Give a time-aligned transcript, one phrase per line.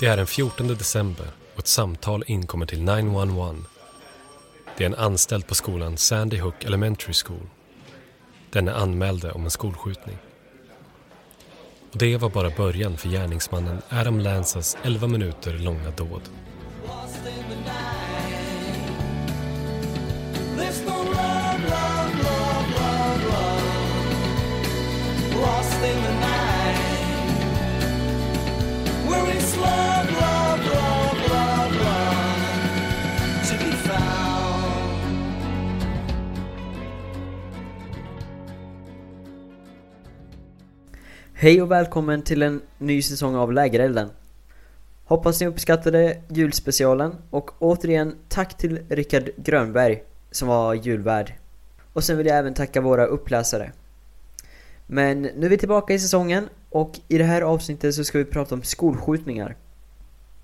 [0.00, 3.56] Det är den 14 december och ett samtal inkommer till 911.
[4.76, 7.48] Det är en anställd på skolan Sandy Hook Elementary School.
[8.50, 10.18] Den är anmälde om en skolskjutning.
[11.92, 16.22] Och det var bara början för gärningsmannen Adam Lanzas 11 minuter långa dåd.
[41.46, 44.10] Hej och välkommen till en ny säsong av Lägerelden.
[45.04, 51.34] Hoppas ni uppskattade julspecialen och återigen tack till Rickard Grönberg som var julvärd.
[51.92, 53.72] Och sen vill jag även tacka våra uppläsare.
[54.86, 58.24] Men nu är vi tillbaka i säsongen och i det här avsnittet så ska vi
[58.24, 59.56] prata om skolskjutningar.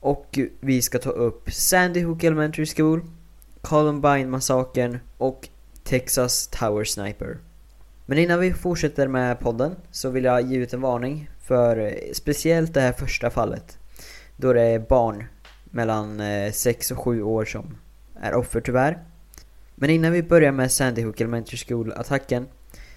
[0.00, 3.00] Och vi ska ta upp Sandy Hook Elementary School,
[3.60, 5.48] Columbine-massakern och
[5.84, 7.38] Texas Tower Sniper.
[8.06, 11.92] Men innan vi fortsätter med podden så vill jag ge ut en varning för eh,
[12.12, 13.78] speciellt det här första fallet.
[14.36, 15.24] Då det är barn
[15.64, 17.76] mellan eh, 6 och 7 år som
[18.20, 18.98] är offer tyvärr.
[19.74, 22.46] Men innan vi börjar med Sandy Hook Elementary School-attacken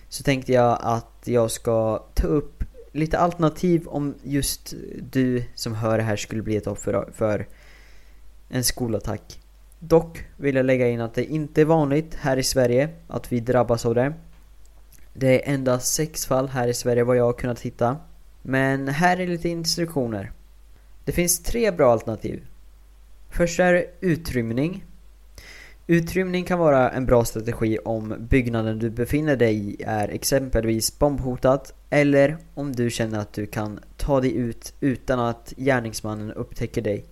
[0.10, 4.74] så tänkte jag att jag ska ta upp lite alternativ om just
[5.12, 7.48] du som hör det här skulle bli ett offer för
[8.50, 9.40] en skolattack.
[9.80, 13.40] Dock vill jag lägga in att det inte är vanligt här i Sverige att vi
[13.40, 14.14] drabbas av det.
[15.18, 17.98] Det är endast sex fall här i Sverige vad jag har kunnat hitta.
[18.42, 20.32] Men här är lite instruktioner.
[21.04, 22.48] Det finns tre bra alternativ.
[23.30, 24.86] Först är utrymning.
[25.88, 31.74] Utrymning kan vara en bra strategi om byggnaden du befinner dig i är exempelvis bombhotat
[31.90, 37.06] eller om du känner att du kan ta dig ut utan att gärningsmannen upptäcker dig.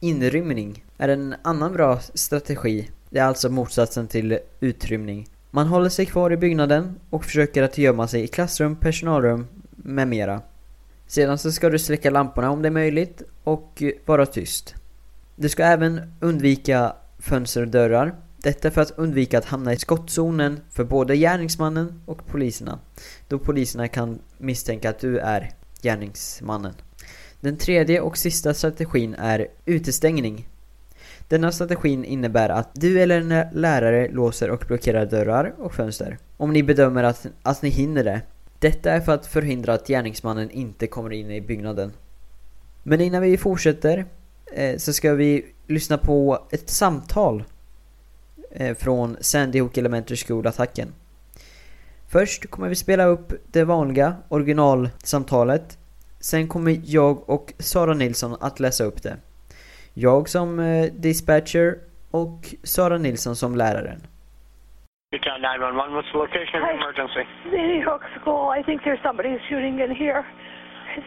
[0.00, 2.90] Inrymning är en annan bra strategi.
[3.10, 5.28] Det är alltså motsatsen till utrymning.
[5.54, 10.08] Man håller sig kvar i byggnaden och försöker att gömma sig i klassrum, personalrum med
[10.08, 10.42] mera.
[11.06, 14.74] Sedan så ska du släcka lamporna om det är möjligt och vara tyst.
[15.36, 18.14] Du ska även undvika fönster och dörrar.
[18.36, 22.78] Detta för att undvika att hamna i skottzonen för både gärningsmannen och poliserna.
[23.28, 25.50] Då poliserna kan misstänka att du är
[25.82, 26.74] gärningsmannen.
[27.40, 30.48] Den tredje och sista strategin är utestängning.
[31.32, 36.18] Denna strategin innebär att du eller en lärare låser och blockerar dörrar och fönster.
[36.36, 38.20] Om ni bedömer att, att ni hinner det.
[38.58, 41.92] Detta är för att förhindra att gärningsmannen inte kommer in i byggnaden.
[42.82, 44.04] Men innan vi fortsätter
[44.52, 47.44] eh, så ska vi lyssna på ett samtal
[48.50, 50.88] eh, från Sandy Hook Elementary School-attacken.
[52.08, 55.78] Först kommer vi spela upp det vanliga originalsamtalet.
[56.20, 59.16] Sen kommer jag och Sara Nilsson att läsa upp det.
[59.94, 61.74] Jag som eh, dispatcher
[62.10, 64.00] och Sara Nilsson som läraren.
[65.12, 66.80] Newtown 911, what's the location of the Hi.
[66.82, 67.22] emergency?
[67.50, 68.44] Sandy Hook School.
[68.58, 70.24] I think there's somebody shooting in here.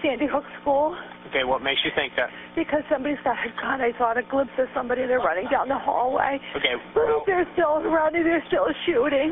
[0.01, 0.88] Sandy Hook School.
[1.29, 2.29] Okay, what makes you think that?
[2.56, 3.78] Because somebody's got a gun.
[3.90, 5.02] I saw a glimpse of somebody.
[5.09, 6.34] They're running down the hallway.
[6.57, 8.23] Okay, But they're still running.
[8.29, 9.29] They're still shooting.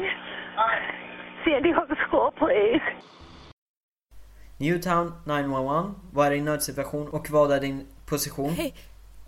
[1.45, 2.81] Sandy Hook School, please.
[4.57, 8.49] Newtown 911, vad är din nödsituation och vad är din position?
[8.49, 8.73] Hej,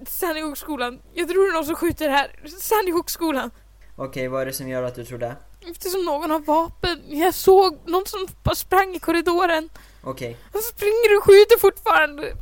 [0.07, 1.01] Sandy Hook-skolan.
[1.13, 2.35] Jag tror det är någon som skjuter här.
[2.59, 3.51] Sandy Hook-skolan.
[3.95, 5.35] Okej, vad är det som gör att du tror det?
[5.71, 7.01] Eftersom någon har vapen.
[7.07, 9.69] Jag såg någon som bara sprang i korridoren.
[10.03, 12.33] Okej, Han springer och skjuter fortfarande.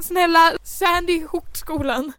[0.00, 2.12] Snälla, Sandy Hook-skolan.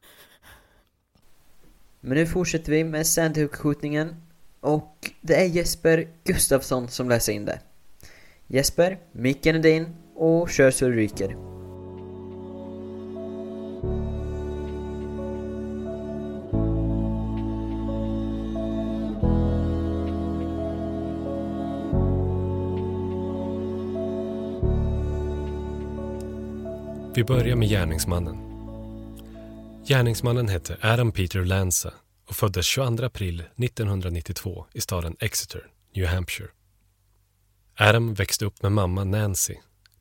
[1.99, 4.15] men nu fortsätter vi med Sandhook-skjutningen
[4.61, 7.59] och det är Jesper Gustafsson som läser in det.
[8.47, 11.56] Jesper, micken är din och kör så det ryker.
[27.17, 28.37] Vi börjar med gärningsmannen.
[29.87, 31.93] Gärningsmannen hette Adam Peter Lanza
[32.25, 36.49] och föddes 22 april 1992 i staden Exeter, New Hampshire.
[37.77, 39.55] Adam växte upp med mamma Nancy,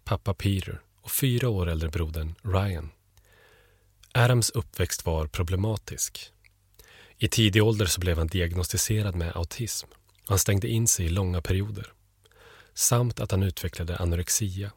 [0.04, 2.90] pappa Peter och fyra år äldre brodern Ryan.
[4.12, 6.32] Adams uppväxt var problematisk.
[7.18, 9.88] I tidig ålder så blev han diagnostiserad med autism
[10.22, 11.92] och han stängde in sig i långa perioder.
[12.74, 14.72] Samt att han utvecklade anorexia.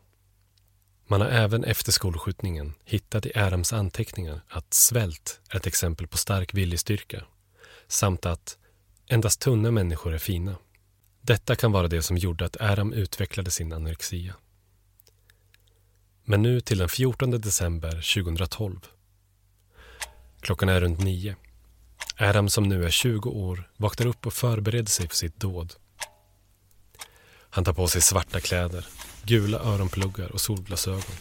[1.12, 6.18] Man har även efter skolskjutningen hittat i Adams anteckningar att svält är ett exempel på
[6.18, 7.24] stark viljestyrka
[7.88, 8.58] samt att
[9.08, 10.56] endast tunna människor är fina.
[11.22, 14.36] Detta kan vara det som gjorde att Adam utvecklade sin anorexia.
[16.24, 18.80] Men nu till den 14 december 2012.
[20.42, 21.36] Klockan är runt nio.
[22.18, 25.74] Adam som nu är 20 år vaknar upp och förbereder sig för sitt dåd.
[27.50, 28.86] Han tar på sig svarta kläder,
[29.24, 31.16] gula öronpluggar och solglasögon.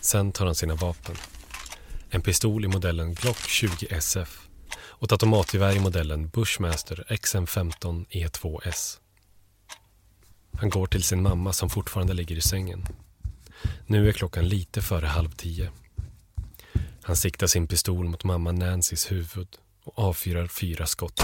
[0.00, 1.16] Sen tar han sina vapen.
[2.10, 8.98] En pistol i modellen Glock 20 SF och ett automatgevär i modellen Bushmaster XM15 E2S.
[10.58, 12.86] Han går till sin mamma som fortfarande ligger i sängen.
[13.86, 15.70] Nu är klockan lite före halv tio.
[17.02, 19.48] Han siktar sin pistol mot mamma Nancys huvud
[19.84, 21.22] och avfyrar fyra skott.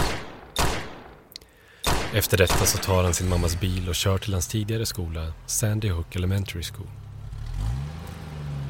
[2.15, 5.89] Efter detta så tar han sin mammas bil och kör till hans tidigare skola, Sandy
[5.89, 6.87] Hook Elementary School.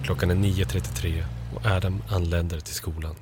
[0.04, 1.24] Klockan är 9.33
[1.54, 3.14] och Adam anländer till skolan.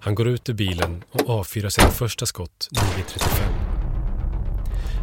[0.00, 3.52] Han går ut ur bilen och avfyrar sitt första skott 9.35.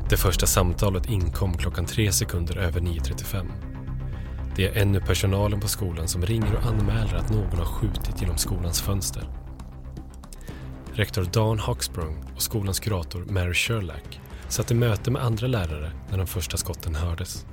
[0.09, 3.51] Det första samtalet inkom klockan tre sekunder över 9.35.
[4.56, 8.38] Det är ännu personalen på skolan som ringer och anmäler att någon har skjutit genom
[8.38, 9.43] skolans fönster.
[10.95, 16.18] Rektor Dan Hawksprung och skolans kurator Mary Sherlack satt i möte med andra lärare när
[16.18, 17.45] de första skotten hördes.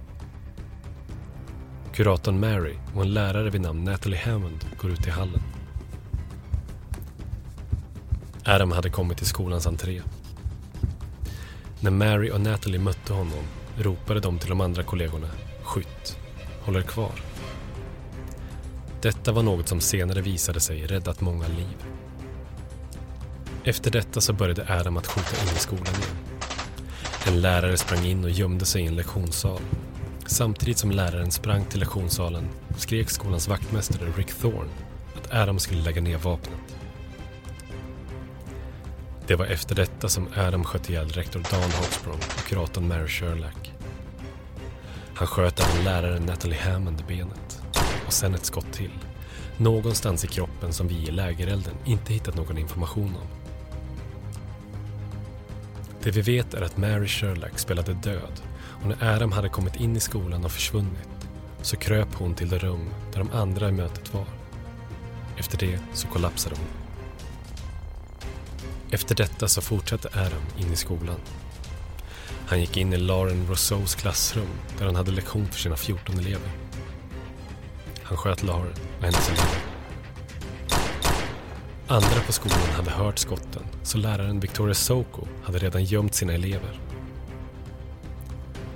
[1.93, 5.43] Kuratorn Mary och en lärare vid namn Natalie Hammond går ut i hallen.
[8.45, 10.03] Adam hade kommit till skolans entré.
[11.81, 13.45] När Mary och Natalie mötte honom
[13.77, 15.29] ropade de till de andra kollegorna
[15.63, 16.19] Skytt!
[16.63, 17.15] Håller kvar!
[19.03, 21.90] Detta var något som senare visade sig räddat många liv.
[23.65, 26.17] Efter detta så började Adam att skjuta in i skolan igen.
[27.27, 29.61] En lärare sprang in och gömde sig i en lektionssal.
[30.27, 34.71] Samtidigt som läraren sprang till lektionssalen skrek skolans vaktmästare Rick Thorne
[35.17, 36.77] att Adam skulle lägga ner vapnet.
[39.27, 43.73] Det var efter detta som Adam sköt ihjäl rektor Dan Hawksbrough och kuratorn Mary Sherlack.
[45.15, 47.62] Han sköt även läraren Natalie Hammond i benet
[48.07, 48.99] och sen ett skott till.
[49.57, 53.40] Någonstans i kroppen som vi i lägerelden inte hittat någon information om.
[56.02, 58.43] Det vi vet är att Mary Sherlack spelade död
[58.82, 61.29] och när Adam hade kommit in i skolan och försvunnit
[61.62, 64.26] så kröp hon till det rum där de andra i mötet var.
[65.37, 66.67] Efter det så kollapsade hon.
[68.91, 71.20] Efter detta så fortsatte Adam in i skolan.
[72.47, 76.50] Han gick in i Lauren Rousseaus klassrum där han hade lektion för sina 14 elever.
[78.02, 79.70] Han sköt Lauren och hennes elever.
[81.91, 86.81] Andra på skolan hade hört skotten så läraren Victoria Soko hade redan gömt sina elever.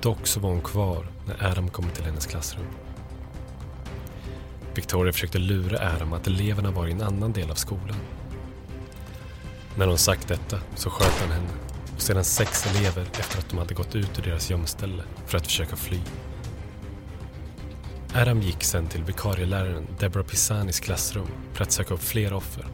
[0.01, 2.67] Dock så var hon kvar när Adam kom till hennes klassrum.
[4.75, 7.97] Victoria försökte lura Adam att eleverna var i en annan del av skolan.
[9.77, 11.53] När hon sagt detta så sköt han henne
[11.95, 15.47] och sedan sex elever efter att de hade gått ut ur deras gömställe för att
[15.47, 16.01] försöka fly.
[18.15, 22.67] Adam gick sen till vikarieläraren Deborah Pisanis klassrum för att söka upp fler offer.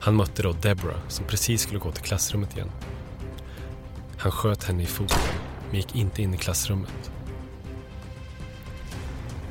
[0.00, 2.70] Han mötte då Deborah som precis skulle gå till klassrummet igen.
[4.16, 5.18] Han sköt henne i foten
[5.66, 7.12] men gick inte in i klassrummet.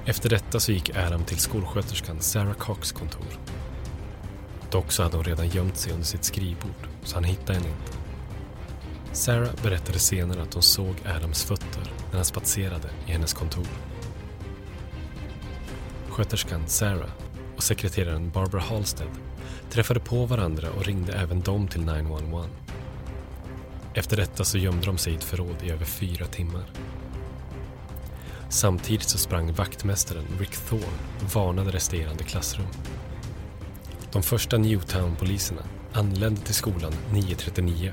[0.05, 3.25] Efter detta så gick Adam till skolsköterskan Sarah Cox kontor.
[4.71, 7.97] Dock så hade hon redan gömt sig under sitt skrivbord så han hittade henne inte.
[9.11, 13.67] Sarah berättade senare att hon såg Adams fötter när han spatserade i hennes kontor.
[16.09, 17.09] Sköterskan Sarah
[17.55, 19.09] och sekreteraren Barbara Halstead
[19.69, 22.45] träffade på varandra och ringde även dem till 911.
[23.93, 26.65] Efter detta så gömde de sig i ett förråd i över fyra timmar.
[28.49, 32.67] Samtidigt så sprang vaktmästaren Rick Thorne och varnade resterande klassrum.
[34.11, 35.61] De första Newtown-poliserna
[35.93, 37.91] anlände till skolan 9.39.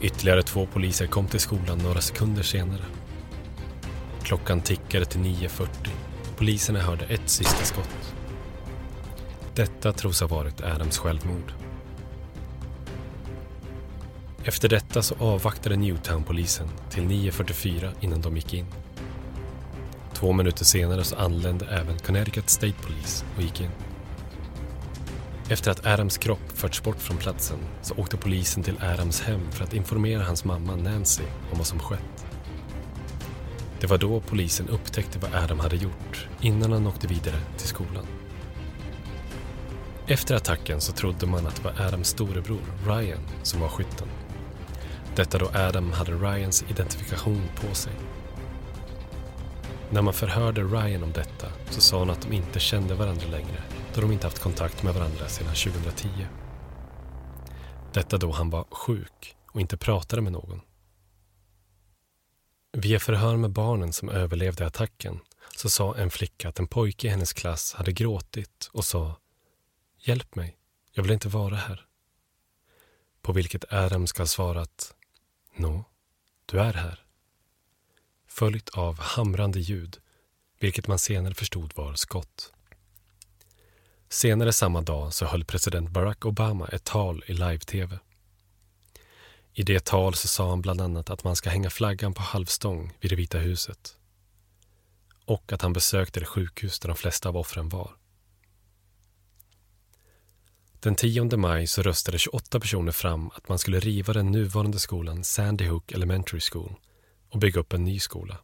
[0.00, 2.84] Ytterligare två poliser kom till skolan några sekunder senare.
[4.22, 5.68] Klockan tickade till 9.40.
[6.36, 7.97] Poliserna hörde ett sista skott.
[9.58, 11.52] Detta tros ha varit Adams självmord.
[14.44, 18.66] Efter detta så avvaktade Newtown-polisen till 9.44 innan de gick in.
[20.14, 23.70] Två minuter senare så anlände även Connecticut State Police och gick in.
[25.48, 29.64] Efter att Adams kropp förts bort från platsen så åkte polisen till Adams hem för
[29.64, 32.26] att informera hans mamma Nancy om vad som skett.
[33.80, 38.06] Det var då polisen upptäckte vad Adam hade gjort innan han åkte vidare till skolan.
[40.10, 44.08] Efter attacken så trodde man att det var Adams storebror Ryan som var skytten.
[45.16, 47.92] Detta då Adam hade Ryans identifikation på sig.
[49.90, 53.62] När man förhörde Ryan om detta så sa han att de inte kände varandra längre
[53.94, 56.08] då de inte haft kontakt med varandra sedan 2010.
[57.92, 60.60] Detta då han var sjuk och inte pratade med någon.
[62.72, 65.20] Via förhör med barnen som överlevde attacken
[65.56, 69.16] så sa en flicka att en pojke i hennes klass hade gråtit och sa
[70.00, 70.56] Hjälp mig,
[70.92, 71.86] jag vill inte vara här.
[73.22, 74.94] På vilket Adam ska ha svarat
[75.56, 75.84] Nå,
[76.46, 77.04] du är här.
[78.26, 79.98] Följt av hamrande ljud,
[80.58, 82.52] vilket man senare förstod var skott.
[84.08, 87.98] Senare samma dag så höll president Barack Obama ett tal i live-tv.
[89.52, 92.92] I det tal så sa han bland annat att man ska hänga flaggan på halvstång
[93.00, 93.96] vid det Vita huset
[95.24, 97.96] och att han besökte det sjukhus där de flesta av offren var.
[100.80, 105.24] Den 10 maj så röstade 28 personer fram att man skulle riva den nuvarande skolan
[105.24, 106.74] Sandy Hook Elementary School
[107.30, 108.38] och bygga upp en ny skola.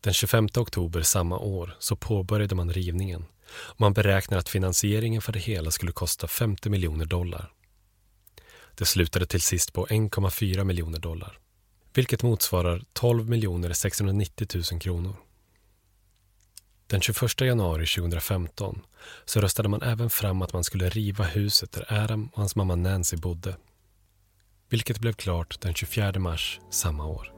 [0.00, 5.32] Den 25 oktober samma år så påbörjade man rivningen och man beräknar att finansieringen för
[5.32, 7.52] det hela skulle kosta 50 miljoner dollar.
[8.74, 11.38] Det slutade till sist på 1,4 miljoner dollar,
[11.94, 15.16] vilket motsvarar 12 690 000 kronor.
[16.90, 18.82] Den 21 januari 2015
[19.24, 22.74] så röstade man även fram att man skulle riva huset där Adam och hans mamma
[22.74, 23.56] Nancy bodde.
[24.68, 27.37] Vilket blev klart den 24 mars samma år.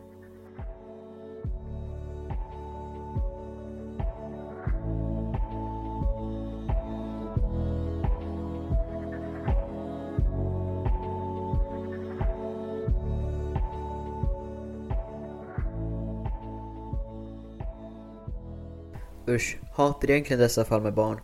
[19.31, 21.21] Usch, hatar egentligen dessa fall med barn.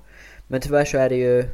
[0.46, 1.44] Men tyvärr så är det ju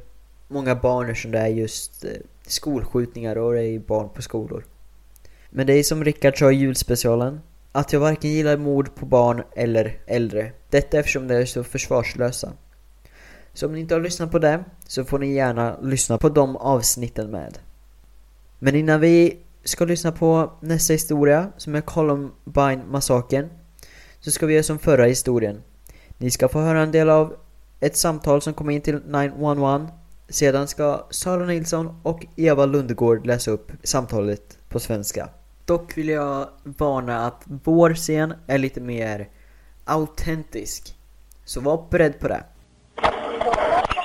[0.49, 2.11] många barn som det är just eh,
[2.47, 4.65] skolskjutningar och det är barn på skolor.
[5.51, 7.41] Men det är som Rickard sa i julspecialen,
[7.73, 10.53] att jag varken gillar mord på barn eller äldre.
[10.71, 12.53] Detta eftersom de är så försvarslösa.
[13.55, 16.57] Så om ni inte har lyssnat på det så får ni gärna lyssna på de
[16.57, 17.59] avsnitten med.
[18.59, 23.49] Men innan vi ska lyssna på nästa historia som är Columbine-massakern
[24.21, 25.63] så ska vi göra som förra historien.
[26.23, 27.37] Ni ska få höra en del av
[27.81, 29.89] ett samtal som kom in till 911.
[30.29, 35.29] Sedan ska Sara Nilsson och Eva Lundegård läsa upp samtalet på svenska.
[35.65, 39.29] Dock vill jag varna att vår scen är lite mer
[39.85, 40.97] autentisk.
[41.45, 42.45] Så var beredd på det.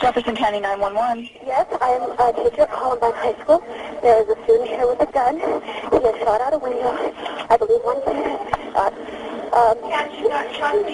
[0.01, 1.17] Jefferson County 911.
[1.45, 3.61] Yes, I'm a teacher at Columbine High School.
[4.01, 5.35] There is a student here with a gun.
[5.91, 6.93] He has shot out a window.
[7.49, 8.01] I believe one
[8.75, 9.16] uh,
[9.57, 9.77] um,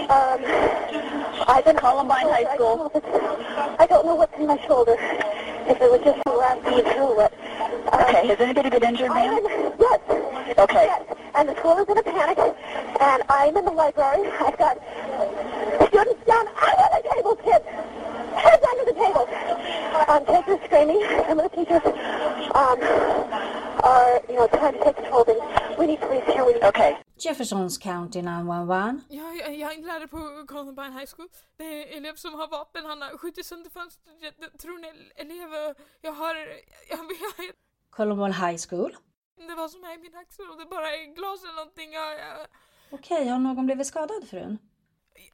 [0.10, 0.40] um,
[1.48, 2.92] I've been Columbine High School.
[3.80, 4.96] I don't know what's in my shoulder.
[5.68, 7.34] If it was just a last beat through it.
[7.92, 9.40] Um, Okay, has anybody been injured, ma'am?
[9.80, 10.00] Yes.
[10.58, 10.86] Okay.
[10.86, 11.04] Yes.
[11.36, 12.38] And the school is in a panic.
[13.02, 14.28] And I'm in the library.
[14.40, 14.78] I've got
[15.88, 17.66] students down under the table, kids.
[18.36, 19.28] Heads under the table.
[20.08, 21.02] Um, kids are screaming.
[21.28, 21.84] Some of the teachers
[22.56, 22.80] um,
[23.82, 25.44] are, you know, trying to take control of things.
[25.80, 26.46] We need police here.
[26.46, 26.96] We need Okay.
[27.18, 29.02] Jeffersons County 911.
[29.10, 31.28] Jag, jag, jag är en lärare på Columbine High School.
[31.58, 34.16] Det är en elev som har vapen, han har skjutit sönder fönstret.
[34.20, 37.52] Jag, tror en elev, jag har, jag, jag,
[37.90, 38.96] Columbine High School.
[39.48, 41.94] det var som är i min axel och det bara är glas eller någonting.
[41.94, 42.48] Jag, jag,
[42.92, 44.58] Okej, har någon blivit skadad frun?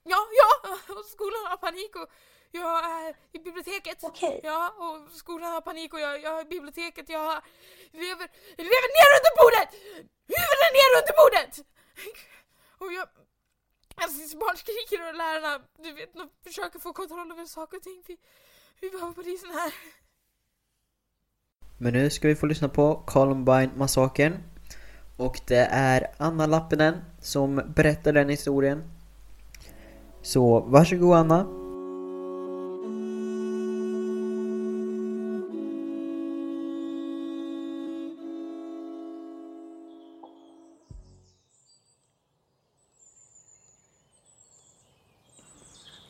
[0.03, 2.07] ja, ja, och skolan har panik och
[2.51, 3.97] jag är i biblioteket.
[4.03, 4.39] Okej.
[4.43, 7.09] Ja, och skolan har panik och jag, jag är i biblioteket.
[7.09, 7.41] Jag har
[7.93, 8.27] elever,
[8.61, 9.69] elever ner under bordet!
[10.35, 11.53] Huvuden ner under bordet!
[12.77, 13.07] Och jag...
[14.01, 18.03] Alltså barn skriker och lärarna, du vet, de försöker få kontroll över saker och ting.
[18.07, 18.17] Vi,
[18.81, 19.73] vi behöver polisen här.
[21.77, 24.43] Men nu ska vi få lyssna på Columbine-massakern.
[25.17, 28.83] Och det är Anna Lappinen som berättar den historien.
[30.21, 31.58] Så varsågod Anna.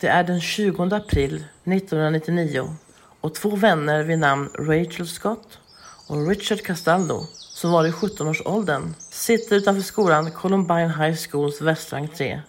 [0.01, 2.75] Det är den 20 april 1999
[3.21, 5.59] och två vänner vid namn Rachel Scott
[6.07, 12.41] och Richard Castaldo, som var i 17-årsåldern, sitter utanför skolan Columbine High Schools västra entré.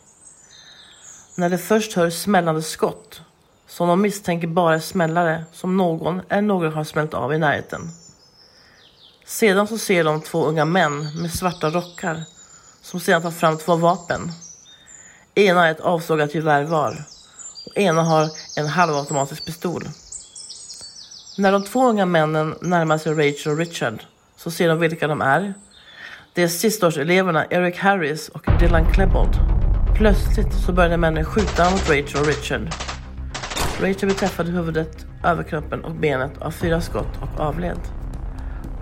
[1.34, 3.22] När de först hör smällande skott,
[3.68, 7.90] som de misstänker bara är smällare som någon eller några har smällt av i närheten.
[9.26, 12.24] Sedan så ser de två unga män med svarta rockar
[12.82, 14.32] som sedan tar fram två vapen.
[15.34, 17.06] Ena är ett avsågat gevär var
[17.66, 19.84] och ena har en halvautomatisk pistol.
[21.38, 24.02] När de två unga männen närmar sig Rachel och Richard
[24.36, 25.54] så ser de vilka de är.
[26.34, 29.34] Det är sistaårseleverna Eric Harris och Dylan Klebold.
[29.96, 32.68] Plötsligt så började männen skjuta mot Rachel och Richard.
[33.80, 37.80] Rachel blev träffad i huvudet, överkroppen och benet av fyra skott och avled.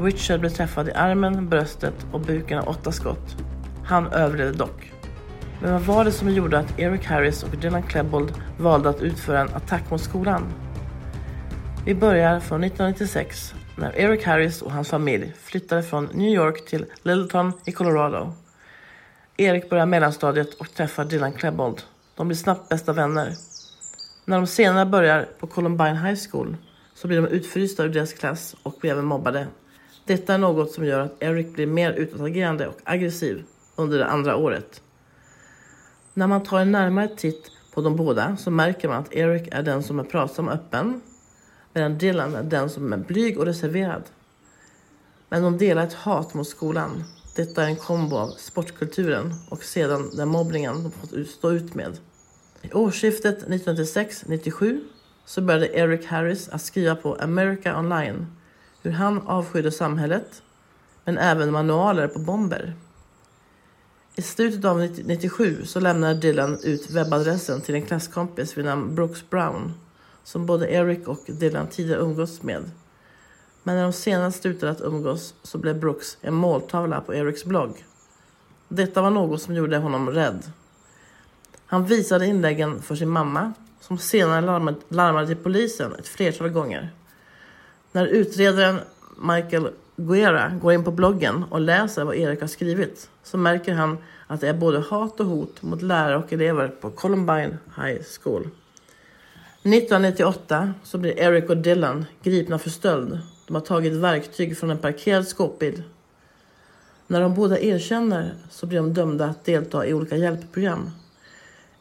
[0.01, 3.37] Richard blev träffad i armen, bröstet och buken av åtta skott.
[3.85, 4.93] Han överlevde dock.
[5.63, 9.41] Men vad var det som gjorde att Eric Harris och Dylan Klebold valde att utföra
[9.41, 10.43] en attack mot skolan?
[11.85, 16.87] Vi börjar från 1996 när Eric Harris och hans familj flyttade från New York till
[17.03, 18.33] Littleton i Colorado.
[19.37, 21.83] Eric börjar mellanstadiet och träffar Dylan Klebold.
[22.17, 23.33] De blir snabbt bästa vänner.
[24.25, 26.57] När de senare börjar på Columbine High School
[26.95, 29.47] så blir de utfrysta ur deras klass och blir även mobbade.
[30.05, 33.45] Detta är något som gör att Eric blir mer utåtagerande och aggressiv
[33.77, 34.83] under det andra året.
[36.19, 39.63] När man tar en närmare titt på de båda så märker man att Eric är
[39.63, 41.01] den som är pratsam och öppen
[41.73, 44.03] medan Dylan är den som är blyg och reserverad.
[45.29, 47.05] Men de delar ett hat mot skolan.
[47.37, 51.99] Detta är en kombo av sportkulturen och sedan den mobbningen de fått stå ut med.
[52.63, 54.81] I årsskiftet 1996-97
[55.25, 58.27] så började Eric Harris att skriva på America Online
[58.83, 60.43] hur han avskydde samhället
[61.05, 62.75] men även manualer på bomber.
[64.19, 69.31] I slutet av 1997 så lämnade Dylan ut webbadressen till en klasskompis vid namn Brooks
[69.31, 69.75] Brown
[70.25, 72.71] som både Eric och Dylan tidigare umgåtts med.
[73.63, 77.85] Men när de senast slutade att umgås så blev Brooks en måltavla på Erics blogg.
[78.69, 80.53] Detta var något som gjorde honom rädd.
[81.67, 86.91] Han visade inläggen för sin mamma som senare larmade, larmade till polisen ett flertal gånger.
[87.93, 88.81] När utredaren
[89.23, 93.99] Michael Guerra går in på bloggen och läser vad Erik har skrivit så märker han
[94.27, 98.43] att det är både hat och hot mot lärare och elever på Columbine High School.
[99.63, 103.19] 1998 så blir Eric och Dylan gripna för stöld.
[103.47, 105.83] De har tagit verktyg från en parkerad skåpbil.
[107.07, 110.91] När de båda erkänner så blir de dömda att delta i olika hjälpprogram.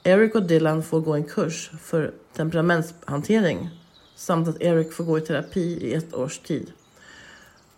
[0.04, 3.70] Eric och Dylan får gå en kurs för temperamentshantering
[4.16, 6.72] samt att Eric får gå i terapi i ett års tid.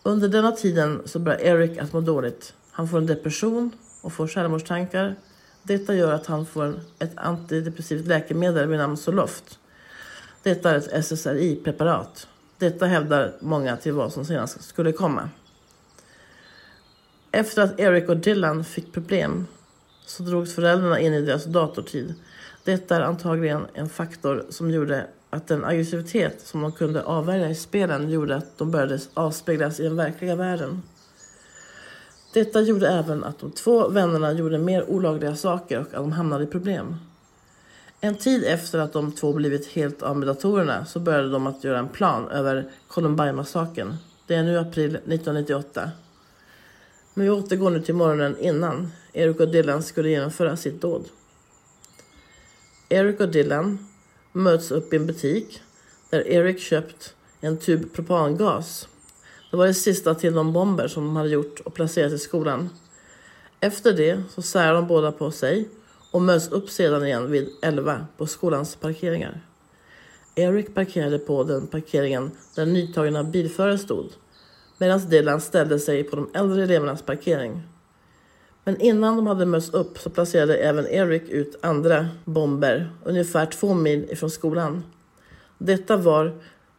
[0.04, 2.54] Under denna tiden så börjar Eric att må dåligt.
[2.72, 5.16] Han får en depression och får självmordstankar.
[5.64, 9.60] Detta gör att han får ett antidepressivt läkemedel vid namn Zoloft.
[10.44, 12.28] Detta är ett SSRI-preparat.
[12.58, 15.30] Detta hävdar många till vad som senast skulle komma.
[17.32, 19.48] Efter att Eric och Dylan fick problem
[20.06, 22.16] så drogs föräldrarna in i deras datortid.
[22.64, 27.56] Detta är antagligen en faktor som gjorde att den aggressivitet som de kunde avvärja i
[27.56, 30.82] spelen gjorde att de började avspeglas i den verkliga världen.
[32.34, 36.44] Detta gjorde även att de två vännerna gjorde mer olagliga saker och att de hamnade
[36.44, 36.96] i problem.
[38.02, 41.64] En tid efter att de två blivit helt av med datorerna så började de att
[41.64, 43.98] göra en plan över Columbine-massakern.
[44.28, 45.92] Det är nu april 1998.
[47.14, 51.06] Men vi återgår nu till morgonen innan Eric och Dylan skulle genomföra sitt dåd.
[52.90, 53.89] Eric och Dylan
[54.32, 55.62] möts upp i en butik
[56.10, 58.88] där Eric köpt en tub propangas.
[59.52, 62.70] Det var det sista till de bomber som de hade gjort och placerat i skolan.
[63.60, 65.70] Efter det så särar de båda på sig
[66.12, 69.42] och möts upp sedan igen vid 11 på skolans parkeringar.
[70.36, 74.10] Eric parkerade på den parkeringen där nytagna bilförare stod
[74.78, 77.62] medan Dylan ställde sig på de äldre elevernas parkering.
[78.64, 83.74] Men innan de hade mötts upp så placerade även Eric ut andra bomber ungefär två
[83.74, 84.84] mil ifrån skolan.
[85.58, 86.34] Detta var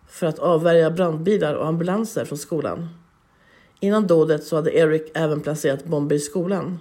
[0.09, 2.89] för att avvärja brandbilar och ambulanser från skolan.
[3.81, 6.79] Innan dådet så hade Eric även placerat bomber i skolan.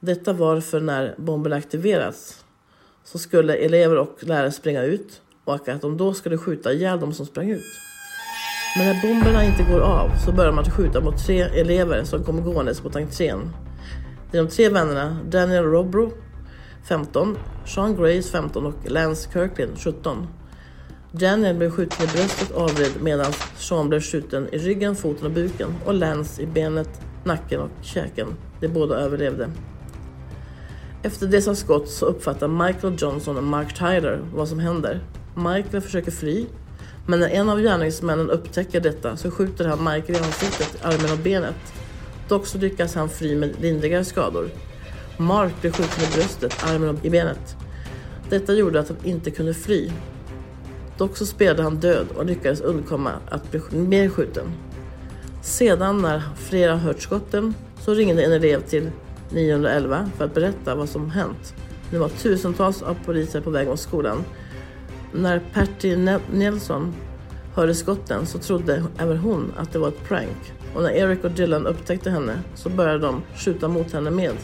[0.00, 2.44] Detta var för när bomberna aktiverats
[3.04, 7.12] så skulle elever och lärare springa ut och att de då skulle skjuta ihjäl de
[7.12, 7.64] som sprang ut.
[8.78, 12.42] Men när bomberna inte går av så börjar man skjuta mot tre elever som kommer
[12.42, 13.40] gåendes mot entrén.
[14.34, 16.12] Det är de tre vännerna Daniel Robro,
[16.88, 20.26] 15, Sean Grace, 15 och Lance Kirkland, 17.
[21.12, 25.32] Daniel blev skjuten i bröstet och avled medan Sean blev skjuten i ryggen, foten och
[25.32, 26.88] buken och Lance i benet,
[27.24, 28.28] nacken och käken.
[28.60, 29.50] De båda överlevde.
[31.02, 35.00] Efter dessa skott så uppfattar Michael Johnson och Mark Tyler vad som händer.
[35.34, 36.46] Michael försöker fly,
[37.06, 41.18] men när en av gärningsmännen upptäcker detta så skjuter han Michael i ansiktet, armen och
[41.18, 41.83] benet.
[42.28, 44.48] Dock så lyckas han fly med lindrigare skador.
[45.16, 47.56] Mark blev skjuten i bröstet, armen och i benet.
[48.30, 49.90] Detta gjorde att han inte kunde fly.
[50.98, 54.52] Dock så spelade han död och lyckades undkomma att bli mer skjuten.
[55.42, 58.90] Sedan när flera hört skotten så ringde en elev till
[59.30, 61.54] 911 för att berätta vad som hänt.
[61.90, 64.24] Det var tusentals av poliser på väg mot skolan.
[65.12, 65.96] När Patty
[66.32, 66.94] Nelson
[67.54, 70.52] hörde skotten så trodde även hon att det var ett prank.
[70.74, 74.34] Och när Eric och Dylan upptäckte henne så började de skjuta mot henne med.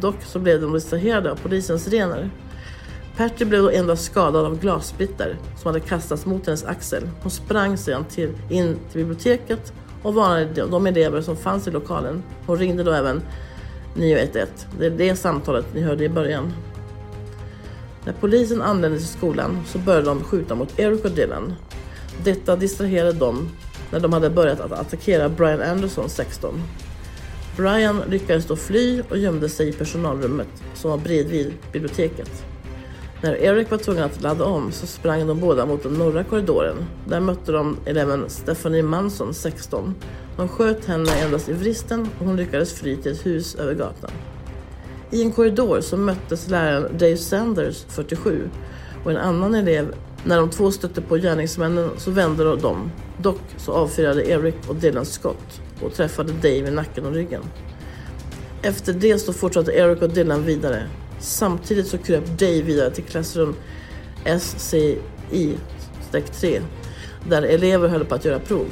[0.00, 2.30] Dock så blev de distraherade av polisens sirener.
[3.16, 7.08] Patty blev då endast skadad av glassplitter som hade kastats mot hennes axel.
[7.22, 12.22] Hon sprang sedan till, in till biblioteket och varnade de elever som fanns i lokalen.
[12.46, 13.22] Hon ringde då även
[13.94, 14.52] 911.
[14.78, 16.52] Det är det samtalet ni hörde i början.
[18.04, 21.54] När polisen anlände till skolan så började de skjuta mot Eric och Dylan.
[22.24, 23.48] Detta distraherade dem
[23.90, 26.62] när de hade börjat att attackera Brian Anderson, 16.
[27.56, 32.44] Brian lyckades då fly och gömde sig i personalrummet som var bredvid biblioteket.
[33.22, 36.76] När Eric var tvungen att ladda om så sprang de båda mot den norra korridoren.
[37.04, 39.94] Där mötte de eleven Stephanie Manson, 16.
[40.36, 44.10] De sköt henne endast i vristen och hon lyckades fly till ett hus över gatan.
[45.10, 48.48] I en korridor så möttes läraren Dave Sanders, 47,
[49.04, 49.94] och en annan elev.
[50.24, 52.90] När de två stötte på gärningsmännen så vände de.
[53.22, 57.42] Dock så avfyrade Eric och Dylan skott och träffade Dave i nacken och ryggen.
[58.62, 60.88] Efter det så fortsatte Eric och Dylan vidare.
[61.20, 63.54] Samtidigt så kröp Dave vidare till klassrum
[64.24, 66.62] SCI-3
[67.28, 68.66] där elever höll på att göra prov.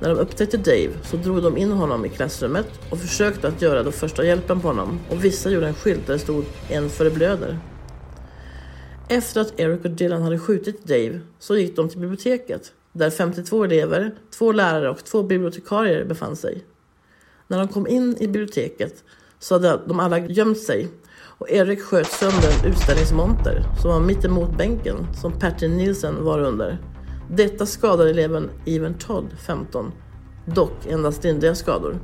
[0.00, 3.82] När de upptäckte Dave så drog de in honom i klassrummet och försökte att göra
[3.82, 7.10] den första hjälpen på honom och vissa gjorde en skylt där det stod en för
[7.10, 7.58] blöder.
[9.08, 13.64] Efter att Eric och Dylan hade skjutit Dave så gick de till biblioteket där 52
[13.64, 16.64] elever, två lärare och två bibliotekarier befann sig.
[17.48, 19.04] När de kom in i biblioteket
[19.38, 20.88] så hade de alla gömt sig
[21.40, 26.40] och Erik sköt sönder en utställningsmonter som var mitt emot bänken som Patty Nielsen var
[26.40, 26.78] under.
[27.30, 29.92] Detta skadade eleven Even Todd, 15,
[30.46, 31.98] dock endast lindriga skador.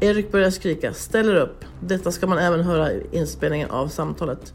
[0.00, 1.64] Erik började skrika ”ställer upp”.
[1.80, 4.54] Detta ska man även höra i inspelningen av samtalet.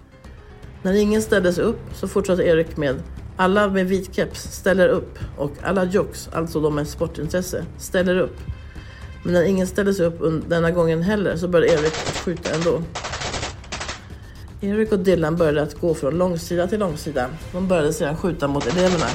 [0.81, 2.95] När ingen ställde sig upp så fortsatte Erik med
[3.39, 8.37] alla med vit keps ställer upp och alla jocks, alltså de med sportintresse, ställer upp.
[9.23, 12.81] Men när ingen ställde sig upp denna gången heller så började Erik att skjuta ändå.
[14.61, 17.29] Erik och Dylan började att gå från långsida till långsida.
[17.51, 19.05] De började sedan skjuta mot eleverna.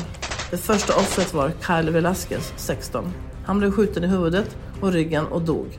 [0.50, 3.12] Det första offret var Kyle Velasquez, 16.
[3.44, 5.78] Han blev skjuten i huvudet och ryggen och dog.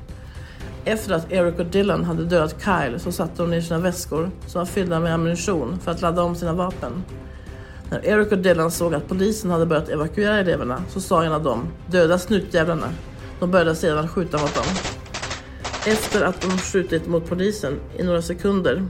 [0.84, 4.60] Efter att Eric och Dylan hade dödat Kyle så satte de ner sina väskor som
[4.60, 7.04] var fyllda med ammunition för att ladda om sina vapen.
[7.90, 11.44] När Eric och Dylan såg att polisen hade börjat evakuera eleverna så sa en av
[11.44, 12.90] dem “Döda snutjävlarna”.
[13.40, 14.66] De började sedan skjuta mot dem.
[15.88, 18.86] Efter att de skjutit mot polisen i några sekunder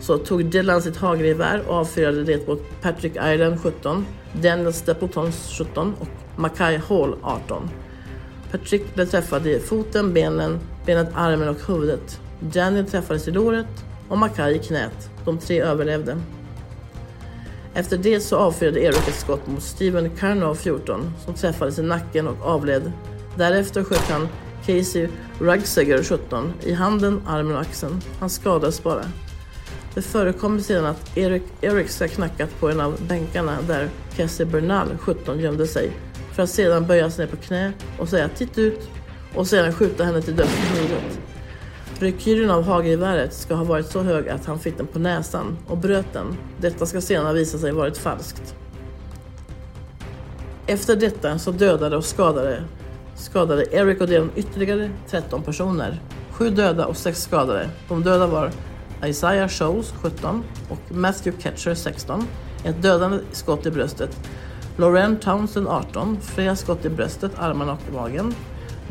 [0.00, 4.06] så tog Dylan sitt hagelgevär och avfyrade det mot Patrick Island 17,
[4.42, 7.70] Daniel Stapleton 17 och Mackay Hall 18.
[8.50, 12.20] Patrick blev träffad i foten, benen, benet, armen och huvudet.
[12.40, 15.10] Daniel träffades i låret och Mackay i knät.
[15.24, 16.16] De tre överlevde.
[17.74, 22.28] Efter det så avfyrade Eric ett skott mot Steven Carnow 14 som träffades i nacken
[22.28, 22.92] och avled.
[23.36, 24.28] Därefter sköt han
[24.66, 28.00] Casey Rugseger 17 i handen, armen och axeln.
[28.20, 29.04] Han skadades bara.
[29.94, 34.88] Det förekommer sedan att Eric, Eric ska knackat på en av bänkarna där Cassie Bernal,
[34.98, 35.92] 17, gömde sig
[36.32, 38.88] för att sedan böja sig ner på knä och säga titt ut
[39.34, 41.20] och sedan skjuta henne till döds med huvudet.
[42.00, 45.78] Rekylen av hagelgeväret ska ha varit så hög att han fick den på näsan och
[45.78, 46.36] bröt den.
[46.58, 48.54] Detta ska senare visa sig varit falskt.
[50.66, 52.64] Efter detta så dödade och skadade,
[53.14, 56.00] skadade Eric och Dylan ytterligare 13 personer.
[56.30, 57.68] Sju döda och sex skadade.
[57.88, 58.50] De döda var
[59.04, 62.26] Isaiah Shows 17 och Matthew Ketcher 16.
[62.64, 64.18] Ett dödande skott i bröstet.
[64.76, 68.34] Lauren Townsend 18, flera skott i bröstet, armarna och magen.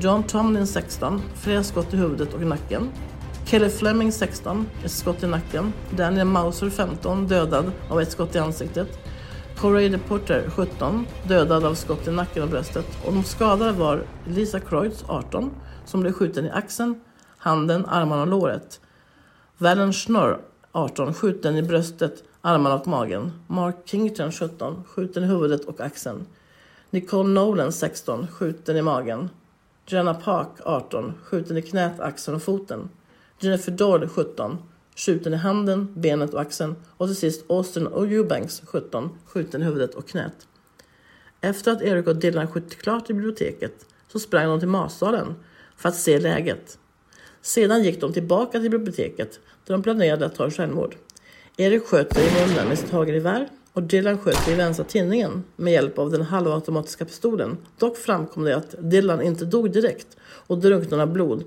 [0.02, 2.90] John Tomlin 16, flera skott i huvudet och nacken.
[3.46, 5.74] Kelly Fleming 16, ett skott i nacken.
[5.92, 9.00] Daniel Mauser 15, dödad av ett skott i ansiktet.
[9.58, 12.86] Corey Porter, 17, dödad av skott i nacken och bröstet.
[13.06, 15.52] Och de skadade var Lisa Kreutz 18,
[15.86, 17.02] som blev skjuten i axeln,
[17.38, 18.80] handen, armarna och låret.
[19.58, 20.40] Valen Schnorr
[20.72, 23.32] 18, skjuten i bröstet, armarna och magen.
[23.48, 26.26] Mark Kington 17, skjuten i huvudet och axeln.
[26.90, 29.30] Nicole Nolan 16, skjuten i magen.
[29.92, 32.90] Jenna Park 18, skjuten i knät, axeln och foten.
[33.40, 34.58] Jennifer Doyle 17,
[34.96, 36.76] skjuten i handen, benet och axeln.
[36.98, 40.48] Och till sist Austin och Eubanks 17, skjuten i huvudet och knät.
[41.42, 45.36] Efter att Eric och Dylan skjutit klart i biblioteket så sprang de till matsalen
[45.76, 46.80] för att se läget.
[47.42, 50.96] Sedan gick de tillbaka till biblioteket där de planerade att ta självmord.
[51.58, 53.50] Erik sköt sig i munnen med sitt hagelgevär
[53.80, 57.58] och Dylan sköt i vänstra tinningen med hjälp av den halvautomatiska pistolen.
[57.78, 61.44] Dock framkom det att Dylan inte dog direkt och drunknade av blod.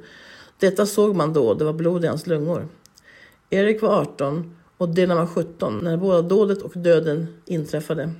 [0.58, 2.68] Detta såg man då, det var blod i hans lungor.
[3.50, 8.12] Erik var 18 och Dylan var 17 när både dådet och döden inträffade.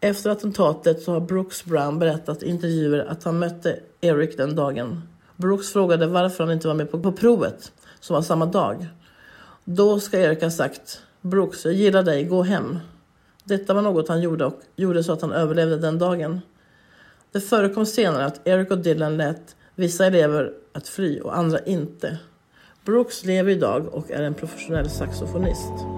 [0.00, 5.02] Efter attentatet så har Brooks Brown berättat i intervjuer att han mötte Eric den dagen.
[5.36, 8.86] Brooks frågade varför han inte var med på, på provet, som var samma dag.
[9.64, 12.78] Då ska Erik ha sagt Brooks, jag gillar dig, gå hem.
[13.44, 16.40] Detta var något han gjorde och gjorde så att han överlevde den dagen.
[17.32, 22.18] Det förekom senare att Eric och Dylan lät Vissa elever att fly och andra inte.
[22.84, 25.97] Brooks lever idag och är en professionell saxofonist.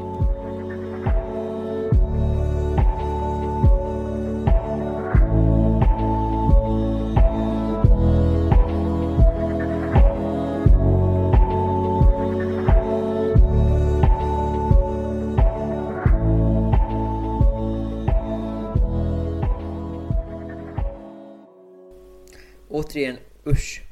[22.91, 23.83] Återigen, usch.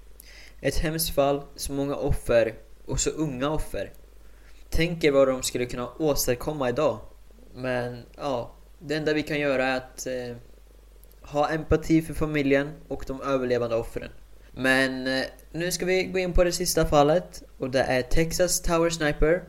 [0.60, 2.54] Ett hemskt fall, så många offer
[2.86, 3.92] och så unga offer.
[4.70, 6.98] Tänk er vad de skulle kunna åstadkomma idag.
[7.54, 10.36] Men ja, det enda vi kan göra är att eh,
[11.22, 14.10] ha empati för familjen och de överlevande offren.
[14.52, 18.62] Men eh, nu ska vi gå in på det sista fallet och det är Texas
[18.62, 19.44] Tower Sniper.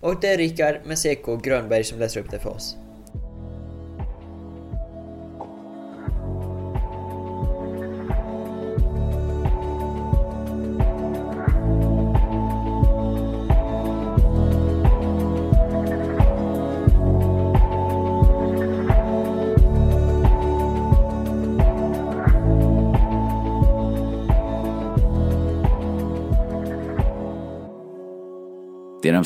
[0.00, 2.76] Och det är Rickard Meseko Grönberg som läser upp det för oss.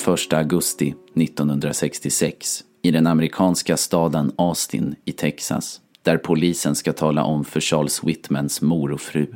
[0.04, 7.24] Den 1 augusti 1966 i den amerikanska staden Austin i Texas där polisen ska tala
[7.24, 9.26] om för Charles Whitmans mor och fru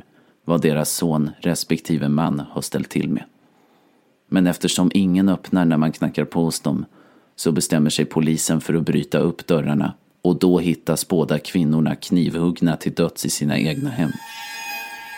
[0.45, 3.23] vad deras son respektive man har ställt till med.
[4.29, 6.85] Men eftersom ingen öppnar när man knackar på hos dem
[7.35, 12.77] så bestämmer sig polisen för att bryta upp dörrarna och då hittas båda kvinnorna knivhuggna
[12.77, 14.11] till döds i sina egna hem.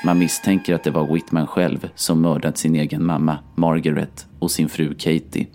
[0.06, 4.70] Man misstänker att det var Whitman själv som mördat sin egen mamma, Margaret, och sin
[4.70, 5.48] fru Katie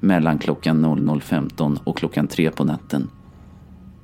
[0.00, 3.10] mellan klockan 00.15 och klockan 3 på natten.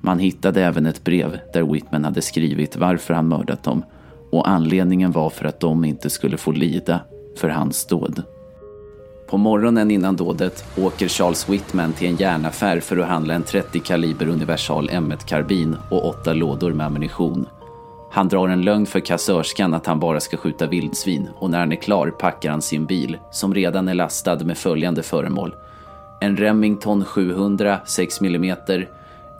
[0.00, 3.84] Man hittade även ett brev där Whitman hade skrivit varför han mördat dem
[4.30, 7.00] och anledningen var för att de inte skulle få lida
[7.38, 8.22] för hans dåd.
[9.30, 13.80] På morgonen innan dådet åker Charles Whitman till en järnaffär för att handla en 30
[13.80, 17.46] kaliber universal M1-karbin och åtta lådor med ammunition.
[18.14, 21.72] Han drar en lögn för kassörskan att han bara ska skjuta vildsvin och när han
[21.72, 25.54] är klar packar han sin bil, som redan är lastad med följande föremål.
[26.20, 28.56] En Remington 700 6 mm,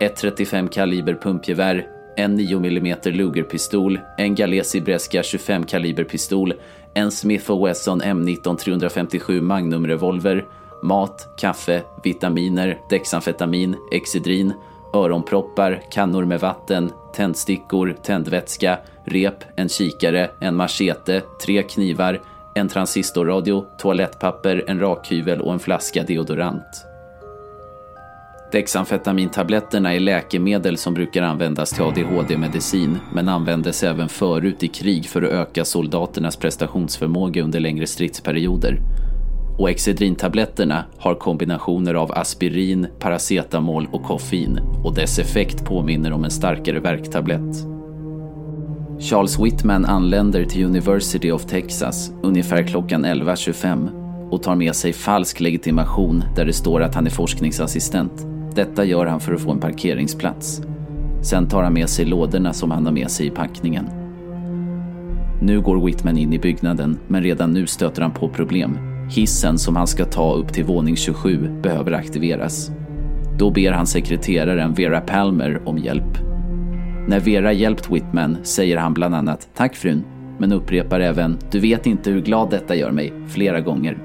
[0.01, 6.55] ett 35 kaliber pumpgevär, en 9 mm Lugerpistol, en Galesi Brescia 25 kaliber pistol,
[6.95, 10.45] en Smith Wesson M19 357 Magnum revolver,
[10.83, 14.53] mat, kaffe, vitaminer, dexamfetamin, exidrin
[14.95, 22.21] öronproppar, kannor med vatten, tändstickor, tändvätska, rep, en kikare, en machete, tre knivar,
[22.55, 26.87] en transistorradio, toalettpapper, en rakhyvel och en flaska deodorant.
[28.53, 35.23] Dexamfetamintabletterna är läkemedel som brukar användas till ADHD-medicin men användes även förut i krig för
[35.23, 38.79] att öka soldaternas prestationsförmåga under längre stridsperioder.
[39.63, 46.31] Och Excedrintabletterna har kombinationer av aspirin, paracetamol och koffein och dess effekt påminner om en
[46.31, 47.57] starkare värktablett.
[49.01, 55.41] Charles Whitman anländer till University of Texas ungefär klockan 11.25 och tar med sig falsk
[55.41, 58.27] legitimation där det står att han är forskningsassistent.
[58.55, 60.63] Detta gör han för att få en parkeringsplats.
[61.23, 63.87] Sen tar han med sig lådorna som han har med sig i packningen.
[65.43, 68.92] Nu går Whitman in i byggnaden, men redan nu stöter han på problem.
[69.15, 72.71] Hissen som han ska ta upp till våning 27 behöver aktiveras.
[73.39, 76.19] Då ber han sekreteraren Vera Palmer om hjälp.
[77.09, 80.05] När Vera hjälpt Whitman säger han bland annat “Tack frun”
[80.39, 83.99] men upprepar även “Du vet inte hur glad detta gör mig” flera gånger.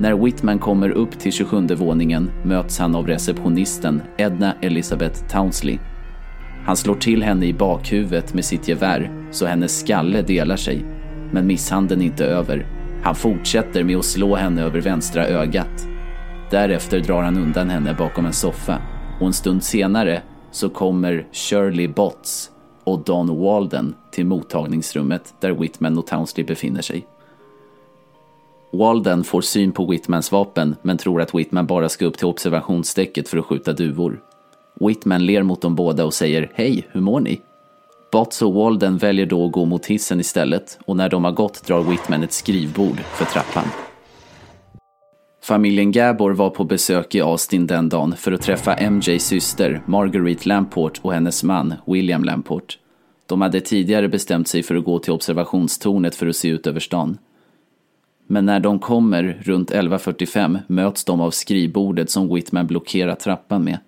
[0.00, 5.78] När Whitman kommer upp till 27 våningen möts han av receptionisten Edna Elizabeth Townsley.
[6.66, 10.84] Han slår till henne i bakhuvudet med sitt gevär så hennes skalle delar sig.
[11.32, 12.79] Men misshandeln är inte över.
[13.02, 15.86] Han fortsätter med att slå henne över vänstra ögat.
[16.50, 18.78] Därefter drar han undan henne bakom en soffa
[19.20, 22.50] och en stund senare så kommer Shirley Botts
[22.84, 27.06] och Don Walden till mottagningsrummet där Whitman och Townsley befinner sig.
[28.72, 33.28] Walden får syn på Whitmans vapen men tror att Whitman bara ska upp till observationsdäcket
[33.28, 34.20] för att skjuta duvor.
[34.80, 37.40] Whitman ler mot dem båda och säger “Hej, hur mår ni?”
[38.12, 41.66] Botts och Walden väljer då att gå mot hissen istället och när de har gått
[41.66, 43.64] drar Whitman ett skrivbord för trappan.
[45.42, 50.48] Familjen Gabor var på besök i Austin den dagen för att träffa MJs syster Marguerite
[50.48, 52.78] Lamport och hennes man William Lamport.
[53.26, 56.80] De hade tidigare bestämt sig för att gå till observationstornet för att se ut över
[56.80, 57.18] stan.
[58.26, 63.78] Men när de kommer runt 11.45 möts de av skrivbordet som Whitman blockerar trappan med.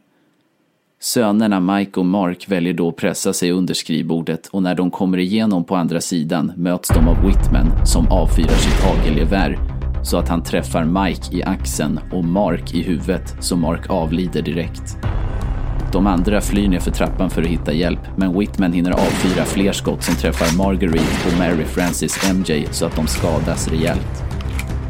[1.05, 5.19] Sönerna Mike och Mark väljer då att pressa sig under skrivbordet och när de kommer
[5.19, 9.59] igenom på andra sidan möts de av Whitman som avfyrar sitt hagelgevär
[10.05, 14.97] så att han träffar Mike i axeln och Mark i huvudet så Mark avlider direkt.
[15.93, 19.73] De andra flyr ner för trappan för att hitta hjälp, men Whitman hinner avfyra fler
[19.73, 24.23] skott som träffar Marguerite och Mary Frances MJ så att de skadas rejält.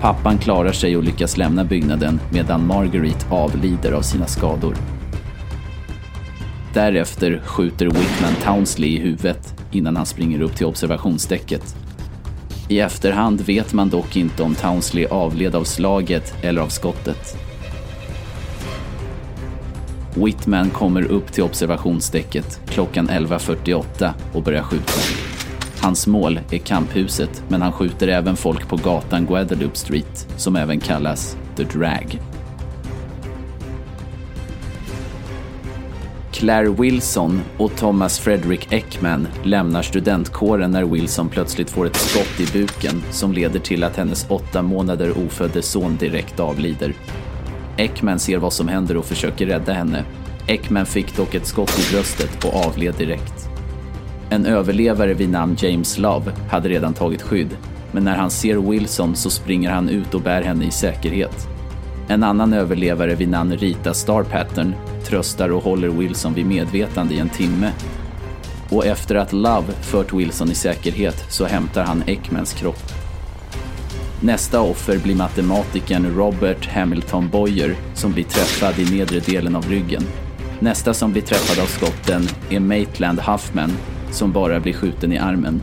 [0.01, 4.92] Pappan klarar sig och lyckas lämna byggnaden medan Marguerite avlider av sina skador.
[6.75, 11.77] Därefter skjuter Whitman Townsley i huvudet innan han springer upp till observationsdäcket.
[12.69, 17.37] I efterhand vet man dock inte om Townsley avled av slaget eller av skottet.
[20.15, 25.01] Whitman kommer upp till observationsdäcket klockan 11.48 och börjar skjuta.
[25.81, 30.81] Hans mål är kamphuset, men han skjuter även folk på gatan Guadalupe Street, som även
[30.81, 32.32] kallas The Drag.
[36.43, 42.53] Claire Wilson och Thomas Frederick Ekman lämnar studentkåren när Wilson plötsligt får ett skott i
[42.53, 46.95] buken som leder till att hennes åtta månader ofödde son direkt avlider.
[47.77, 50.05] Ekman ser vad som händer och försöker rädda henne.
[50.47, 53.49] Ekman fick dock ett skott i bröstet och avled direkt.
[54.31, 57.57] En överlevare vid namn James Love hade redan tagit skydd,
[57.93, 61.52] men när han ser Wilson så springer han ut och bär henne i säkerhet.
[62.09, 67.19] En annan överlevare vid namn Rita Star Pattern tröstar och håller Wilson vid medvetande i
[67.19, 67.73] en timme.
[68.71, 72.93] Och efter att Love fört Wilson i säkerhet så hämtar han Ekmans kropp.
[74.21, 80.03] Nästa offer blir matematikern Robert Hamilton Boyer som blir träffad i nedre delen av ryggen.
[80.61, 83.73] Nästa som blir träffad av skotten är Maitland Huffman
[84.11, 85.63] som bara blir skjuten i armen.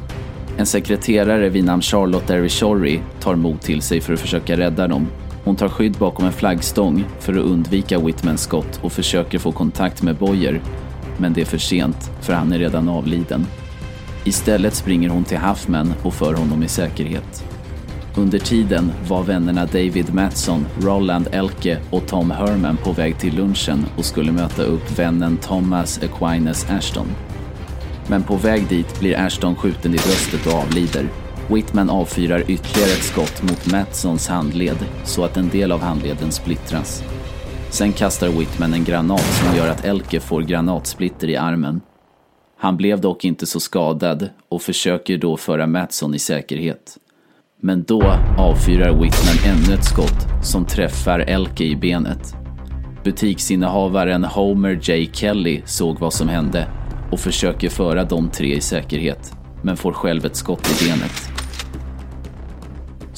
[0.57, 5.07] En sekreterare vid namn Charlotte Derry tar mod till sig för att försöka rädda dem.
[5.49, 10.01] Hon tar skydd bakom en flaggstång för att undvika Whitmans skott och försöker få kontakt
[10.03, 10.61] med Boyer.
[11.17, 13.45] Men det är för sent, för han är redan avliden.
[14.25, 17.43] Istället springer hon till Huffman och för honom i säkerhet.
[18.15, 23.85] Under tiden var vännerna David Matson, Roland Elke och Tom Herman på väg till lunchen
[23.97, 27.07] och skulle möta upp vännen Thomas Aquinas Ashton.
[28.07, 31.05] Men på väg dit blir Ashton skjuten i bröstet och avlider.
[31.49, 37.03] Whitman avfyrar ytterligare ett skott mot Matsons handled så att en del av handleden splittras.
[37.69, 41.81] Sen kastar Whitman en granat som gör att Elke får granatsplitter i armen.
[42.57, 46.97] Han blev dock inte så skadad och försöker då föra Matson i säkerhet.
[47.61, 48.03] Men då
[48.37, 52.35] avfyrar Whitman ännu ett skott som träffar Elke i benet.
[53.03, 55.09] Butiksinnehavaren Homer J.
[55.13, 56.67] Kelly såg vad som hände
[57.11, 61.28] och försöker föra de tre i säkerhet, men får själv ett skott i benet.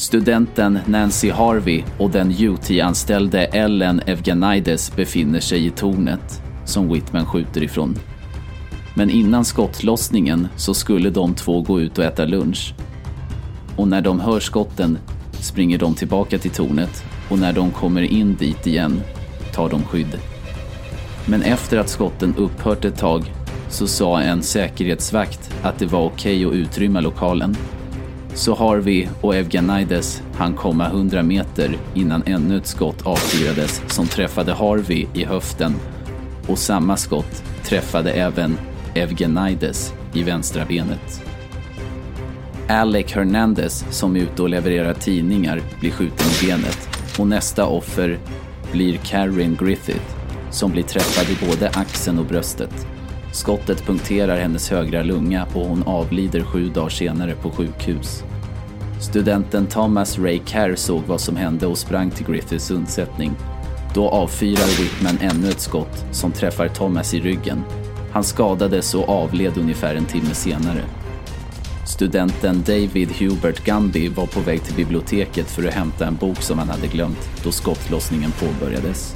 [0.01, 7.63] Studenten Nancy Harvey och den UT-anställde Ellen Evganides befinner sig i tornet som Whitman skjuter
[7.63, 7.97] ifrån.
[8.95, 12.73] Men innan skottlossningen så skulle de två gå ut och äta lunch.
[13.75, 14.97] Och när de hör skotten
[15.31, 19.01] springer de tillbaka till tornet och när de kommer in dit igen
[19.53, 20.17] tar de skydd.
[21.25, 23.33] Men efter att skotten upphört ett tag
[23.69, 27.55] så sa en säkerhetsvakt att det var okej att utrymma lokalen.
[28.33, 34.53] Så Harvey och Evganides hann komma 100 meter innan ännu ett skott avfyrades som träffade
[34.53, 35.75] Harvey i höften
[36.47, 38.57] och samma skott träffade även
[38.95, 41.23] Evgenides i vänstra benet.
[42.69, 46.89] Alec Hernandez, som är ute och levererar tidningar, blir skjuten i benet
[47.19, 48.19] och nästa offer
[48.71, 50.15] blir Karen Griffith,
[50.51, 52.87] som blir träffad i både axeln och bröstet.
[53.31, 58.23] Skottet punkterar hennes högra lunga och hon avlider sju dagar senare på sjukhus.
[59.01, 63.31] Studenten Thomas Ray Kerr såg vad som hände och sprang till Griffiths undsättning.
[63.93, 67.63] Då avfyrar Whitman ännu ett skott som träffar Thomas i ryggen.
[68.11, 70.81] Han skadades och avled ungefär en timme senare.
[71.87, 76.59] Studenten David Hubert Gumby var på väg till biblioteket för att hämta en bok som
[76.59, 79.15] han hade glömt då skottlossningen påbörjades.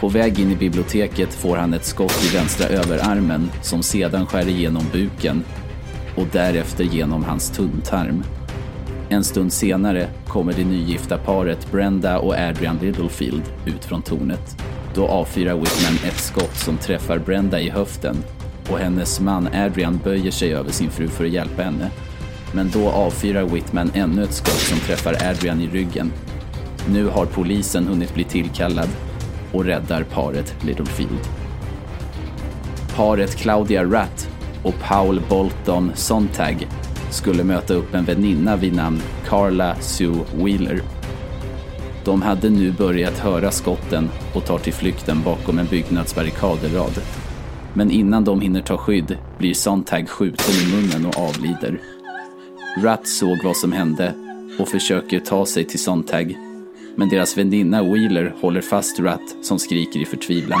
[0.00, 4.48] På väg in i biblioteket får han ett skott i vänstra överarmen som sedan skär
[4.48, 5.44] igenom buken
[6.16, 8.24] och därefter genom hans tunntarm.
[9.08, 14.56] En stund senare kommer det nygifta paret Brenda och Adrian Littlefield ut från tornet.
[14.94, 18.16] Då avfyrar Whitman ett skott som träffar Brenda i höften
[18.70, 21.90] och hennes man Adrian böjer sig över sin fru för att hjälpa henne.
[22.52, 26.12] Men då avfyrar Whitman ännu ett skott som träffar Adrian i ryggen.
[26.88, 28.88] Nu har polisen hunnit bli tillkallad
[29.54, 31.28] och räddar paret Littlefield.
[32.96, 34.28] Paret Claudia Ratt
[34.62, 36.68] och Paul Bolton Sontag
[37.10, 40.82] skulle möta upp en väninna vid namn Carla Sue Wheeler.
[42.04, 47.00] De hade nu börjat höra skotten och tar till flykten bakom en byggnadsbarrikaderad.
[47.74, 51.80] Men innan de hinner ta skydd blir Sontag skjuten i munnen och avlider.
[52.82, 54.14] Ratt såg vad som hände
[54.58, 56.53] och försöker ta sig till Sontag.
[56.96, 60.60] Men deras väninna Wheeler håller fast Rat som skriker i förtvivlan.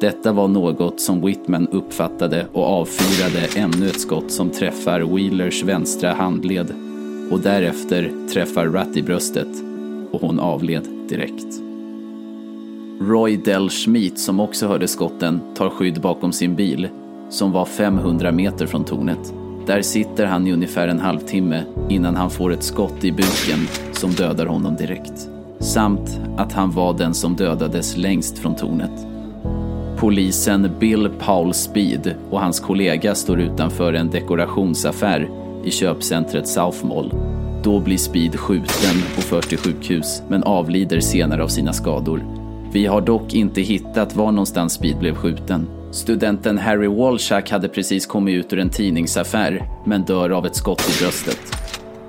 [0.00, 6.12] Detta var något som Whitman uppfattade och avfyrade ännu ett skott som träffar Wheelers vänstra
[6.12, 6.74] handled
[7.30, 9.48] och därefter träffar Rat i bröstet
[10.10, 11.46] och hon avled direkt.
[13.00, 16.88] Roy Del Schmidt, som också hörde skotten, tar skydd bakom sin bil,
[17.30, 19.34] som var 500 meter från tornet.
[19.66, 23.58] Där sitter han i ungefär en halvtimme innan han får ett skott i buken
[24.04, 25.28] som dödar honom direkt.
[25.58, 29.06] Samt att han var den som dödades längst från tornet.
[29.98, 35.30] Polisen Bill Paul Speed och hans kollega står utanför en dekorationsaffär
[35.64, 37.12] i köpcentret South Mall.
[37.62, 42.24] Då blir Speed skjuten och förs till sjukhus, men avlider senare av sina skador.
[42.72, 45.66] Vi har dock inte hittat var någonstans Speed blev skjuten.
[45.92, 50.82] Studenten Harry Walshack hade precis kommit ut ur en tidningsaffär, men dör av ett skott
[50.88, 51.63] i bröstet.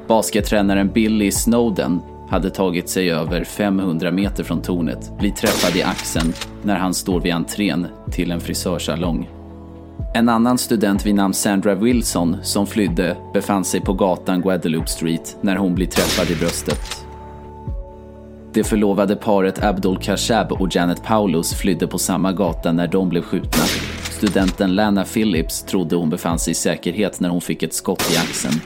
[0.07, 6.33] Baskettränaren Billy Snowden hade tagit sig över 500 meter från tornet, blir träffad i axeln
[6.63, 9.29] när han står vid entrén till en frisörsalong.
[10.13, 15.37] En annan student vid namn Sandra Wilson som flydde befann sig på gatan Guadeloupe Street
[15.41, 17.05] när hon blir träffad i bröstet.
[18.53, 23.21] Det förlovade paret Abdul Kashab och Janet Paulus flydde på samma gata när de blev
[23.21, 23.63] skjutna.
[24.11, 28.17] Studenten Lana Phillips trodde hon befann sig i säkerhet när hon fick ett skott i
[28.17, 28.61] axeln.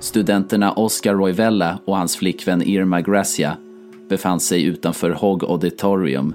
[0.00, 3.56] Studenterna Oscar Roivella och hans flickvän Irma Gracia
[4.08, 6.34] befann sig utanför Hogg Auditorium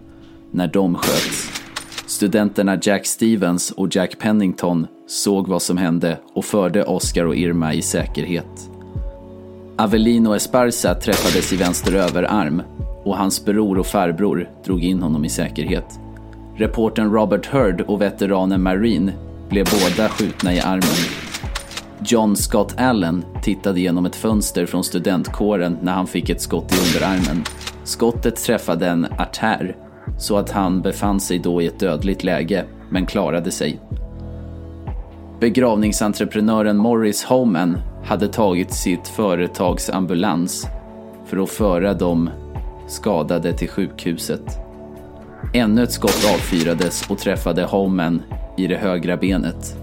[0.52, 1.62] när de sköts.
[2.06, 7.74] Studenterna Jack Stevens och Jack Pennington såg vad som hände och förde Oscar och Irma
[7.74, 8.70] i säkerhet.
[9.78, 12.62] Avelino Esparza träffades i vänster överarm
[13.04, 16.00] och hans bror och farbror drog in honom i säkerhet.
[16.56, 19.14] Reporten Robert Hurd och veteranen Marine
[19.50, 21.35] blev båda skjutna i armen.
[22.04, 26.76] John Scott Allen tittade genom ett fönster från studentkåren när han fick ett skott i
[26.88, 27.44] underarmen.
[27.84, 29.76] Skottet träffade en artär
[30.18, 33.80] så att han befann sig då i ett dödligt läge, men klarade sig.
[35.40, 40.68] Begravningsentreprenören Morris Homan hade tagit sitt företags ambulans
[41.26, 42.30] för att föra de
[42.88, 44.60] skadade till sjukhuset.
[45.54, 48.22] Ännu ett skott avfyrades och träffade Homan
[48.58, 49.78] i det högra benet.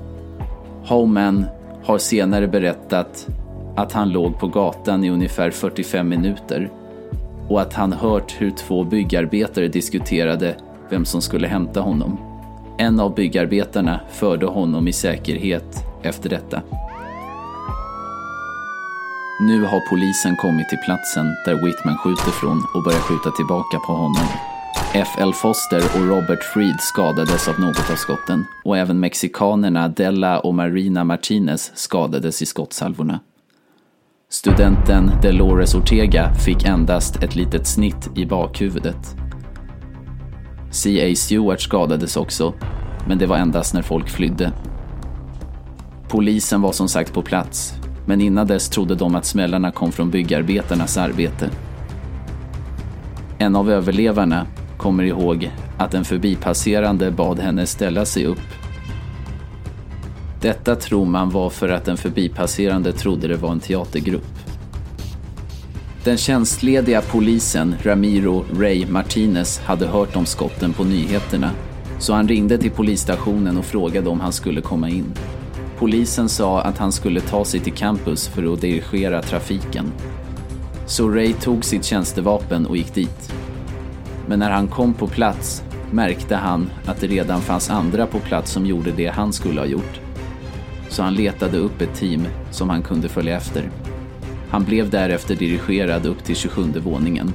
[0.85, 1.47] Homan
[1.85, 3.27] har senare berättat
[3.77, 6.71] att han låg på gatan i ungefär 45 minuter
[7.49, 10.57] och att han hört hur två byggarbetare diskuterade
[10.91, 12.19] vem som skulle hämta honom.
[12.79, 16.63] En av byggarbetarna förde honom i säkerhet efter detta.
[19.41, 23.93] Nu har polisen kommit till platsen där Whitman skjuter från och börjar skjuta tillbaka på
[23.93, 24.52] honom.
[24.95, 25.33] F.L.
[25.33, 31.05] Foster och Robert Freed skadades av något av skotten och även mexikanerna Della och Marina
[31.05, 33.21] Martinez skadades i skottsalvorna.
[34.31, 39.17] Studenten Delores Ortega fick endast ett litet snitt i bakhuvudet.
[40.71, 41.15] C.A.
[41.15, 42.55] Stewart skadades också,
[43.07, 44.53] men det var endast när folk flydde.
[46.09, 47.75] Polisen var som sagt på plats,
[48.07, 51.51] men innan dess trodde de att smällarna kom från byggarbetarnas arbete.
[53.39, 54.47] En av överlevarna
[54.83, 58.39] kommer ihåg att en förbipasserande bad henne ställa sig upp.
[60.41, 64.39] Detta tror man var för att en förbipasserande trodde det var en teatergrupp.
[66.05, 71.51] Den tjänstlediga polisen Ramiro Ray Martinez hade hört om skotten på nyheterna,
[71.99, 75.15] så han ringde till polisstationen och frågade om han skulle komma in.
[75.79, 79.93] Polisen sa att han skulle ta sig till campus för att dirigera trafiken.
[80.87, 83.33] Så Ray tog sitt tjänstevapen och gick dit.
[84.33, 88.51] Men när han kom på plats märkte han att det redan fanns andra på plats
[88.51, 90.01] som gjorde det han skulle ha gjort.
[90.89, 93.71] Så han letade upp ett team som han kunde följa efter.
[94.51, 97.33] Han blev därefter dirigerad upp till 27 våningen.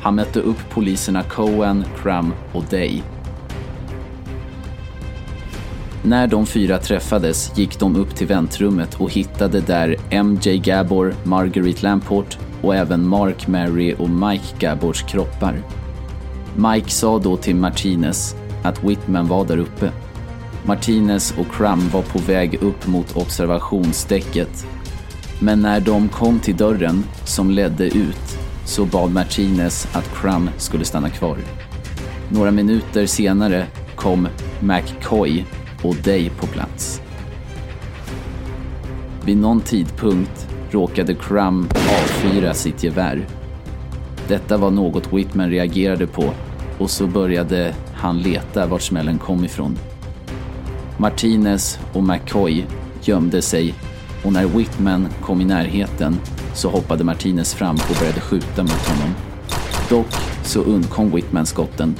[0.00, 3.02] Han mötte upp poliserna Cohen, Crum och Day.
[6.02, 11.82] När de fyra träffades gick de upp till väntrummet och hittade där MJ Gabor, Marguerite
[11.82, 15.81] Lamport och även Mark, Mary och Mike Gabors kroppar.
[16.56, 19.92] Mike sa då till Martinez att Whitman var där uppe.
[20.64, 24.66] Martinez och Crum var på väg upp mot observationsdäcket.
[25.40, 30.84] Men när de kom till dörren som ledde ut så bad Martinez att Crum skulle
[30.84, 31.38] stanna kvar.
[32.28, 34.28] Några minuter senare kom
[34.60, 35.44] McCoy
[35.82, 37.00] och Day på plats.
[39.24, 43.26] Vid någon tidpunkt råkade Crum avfyra sitt gevär.
[44.28, 46.32] Detta var något Whitman reagerade på
[46.78, 49.78] och så började han leta vart smällen kom ifrån.
[50.96, 52.64] Martinez och McCoy
[53.02, 53.74] gömde sig
[54.24, 56.16] och när Whitman kom i närheten
[56.54, 59.14] så hoppade Martinez fram och började skjuta mot honom.
[59.90, 61.94] Dock så undkom Whitman skotten.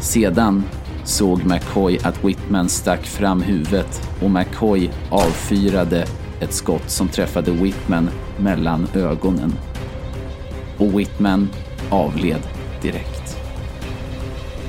[0.00, 0.62] Sedan
[1.04, 6.06] såg McCoy att Whitman stack fram huvudet och McCoy avfyrade
[6.40, 9.52] ett skott som träffade Whitman mellan ögonen.
[10.78, 11.48] Och Whitman
[11.90, 12.42] avled
[12.82, 13.36] direkt.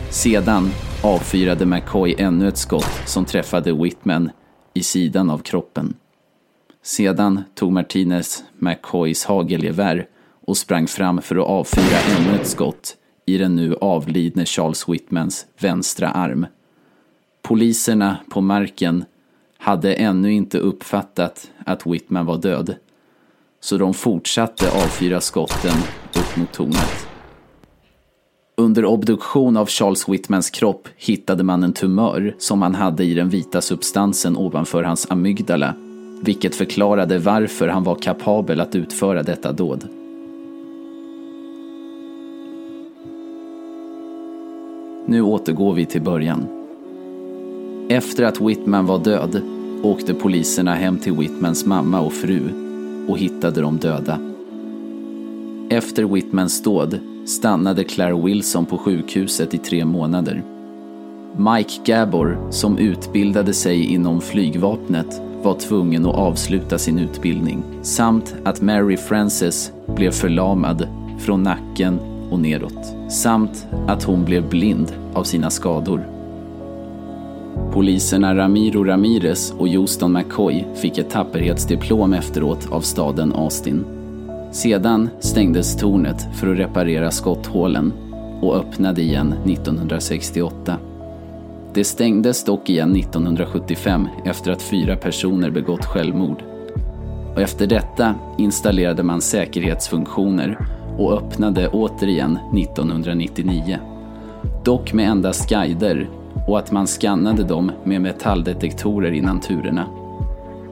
[0.09, 0.69] Sedan
[1.03, 4.29] avfyrade McCoy ännu ett skott som träffade Whitman
[4.73, 5.93] i sidan av kroppen.
[6.83, 10.07] Sedan tog Martinez McCoys hagelgevär
[10.45, 12.95] och sprang fram för att avfyra ännu ett skott
[13.25, 16.45] i den nu avlidne Charles Whitmans vänstra arm.
[17.41, 19.05] Poliserna på marken
[19.57, 22.75] hade ännu inte uppfattat att Whitman var död,
[23.63, 25.77] så de fortsatte avfyra skotten
[26.15, 27.07] upp mot tornet.
[28.57, 33.29] Under obduktion av Charles Whitmans kropp hittade man en tumör som han hade i den
[33.29, 35.73] vita substansen ovanför hans amygdala,
[36.21, 39.87] vilket förklarade varför han var kapabel att utföra detta dåd.
[45.05, 46.47] Nu återgår vi till början.
[47.89, 49.41] Efter att Whitman var död
[49.83, 52.62] åkte poliserna hem till Whitmans mamma och fru
[53.07, 54.19] och hittade de döda.
[55.69, 60.43] Efter Whitmans dåd stannade Claire Wilson på sjukhuset i tre månader.
[61.37, 68.61] Mike Gabor, som utbildade sig inom flygvapnet, var tvungen att avsluta sin utbildning samt att
[68.61, 70.87] Mary Frances blev förlamad
[71.19, 71.99] från nacken
[72.31, 76.12] och neråt samt att hon blev blind av sina skador.
[77.71, 83.85] Poliserna Ramiro Ramirez och Houston McCoy fick ett tapperhetsdiplom efteråt av staden Austin.
[84.51, 87.93] Sedan stängdes tornet för att reparera skotthålen
[88.41, 90.77] och öppnade igen 1968.
[91.73, 96.43] Det stängdes dock igen 1975 efter att fyra personer begått självmord.
[97.35, 100.57] Och efter detta installerade man säkerhetsfunktioner
[100.97, 103.79] och öppnade återigen 1999.
[104.63, 106.09] Dock med endast guider
[106.47, 109.85] och att man skannade dem med metalldetektorer innan turerna.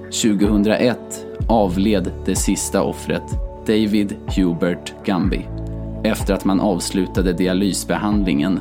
[0.04, 3.24] 2001 avled det sista offret,
[3.66, 5.42] David Hubert Gumby,
[6.04, 8.60] efter att man avslutade dialysbehandlingen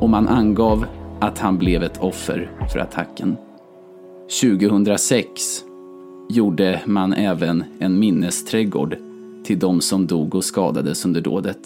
[0.00, 0.86] och man angav
[1.20, 3.36] att han blev ett offer för attacken.
[4.40, 5.64] 2006
[6.28, 8.96] gjorde man även en minnesträdgård
[9.44, 11.58] till de som dog och skadades under dådet.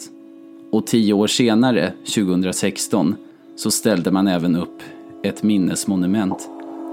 [0.73, 3.14] Och tio år senare, 2016,
[3.61, 4.82] så ställde man även upp
[5.24, 6.48] ett minnesmonument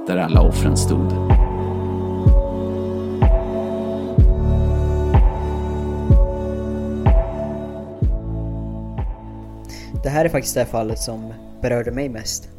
[0.07, 1.09] där alla offren stod.
[10.03, 12.49] Det här är faktiskt det fallet som berörde mig mest.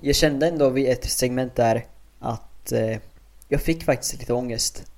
[0.00, 1.86] Jag kände ändå vid ett segment där
[2.18, 2.98] att eh,
[3.48, 4.92] jag fick faktiskt lite ångest.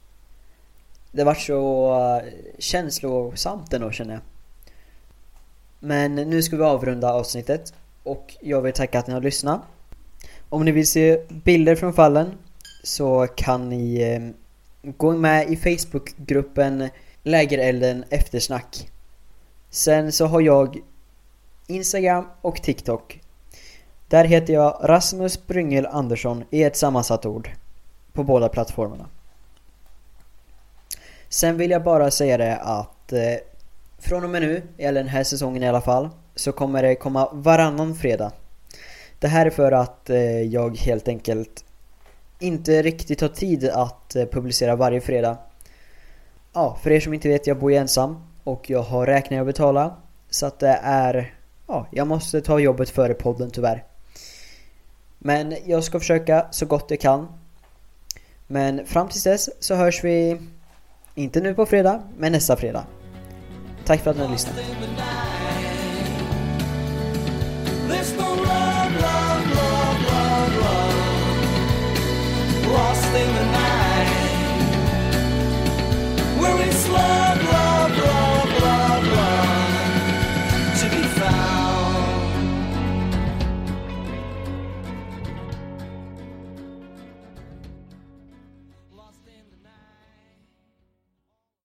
[1.12, 4.22] Det var så uh, känslosamt ändå känner jag.
[5.78, 7.72] Men nu ska vi avrunda avsnittet
[8.02, 9.60] och jag vill tacka att ni har lyssnat.
[10.48, 12.34] Om ni vill se bilder från fallen
[12.82, 16.88] så kan ni eh, gå med i Facebookgruppen
[17.22, 18.90] Lägerelden Eftersnack.
[19.70, 20.78] Sen så har jag
[21.66, 23.20] Instagram och TikTok.
[24.08, 27.50] Där heter jag Rasmus Bryngel Andersson i ett sammansatt ord.
[28.12, 29.06] På båda plattformarna.
[31.28, 33.34] Sen vill jag bara säga det att eh,
[33.98, 36.08] från och med nu, eller den här säsongen i alla fall,
[36.40, 38.32] så kommer det komma varannan fredag.
[39.18, 41.64] Det här är för att eh, jag helt enkelt
[42.38, 45.38] inte riktigt har tid att eh, publicera varje fredag.
[46.52, 49.46] Ja, för er som inte vet, jag bor ju ensam och jag har räkningar att
[49.46, 49.96] betala.
[50.30, 51.34] Så att det är...
[51.66, 53.84] Ja, jag måste ta jobbet före podden tyvärr.
[55.18, 57.28] Men jag ska försöka så gott jag kan.
[58.46, 60.40] Men fram tills dess så hörs vi
[61.14, 62.84] inte nu på fredag, men nästa fredag.
[63.84, 64.54] Tack för att ni har lyssnat.
[67.90, 70.94] There's no love, love, love, love, love.
[72.72, 74.08] Lost in the night.
[76.40, 77.69] where it's love, love?